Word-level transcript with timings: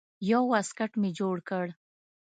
يو 0.29 0.41
واسکټ 0.51 0.91
مې 1.01 1.09
جوړ 1.19 1.35
کړ. 1.49 1.65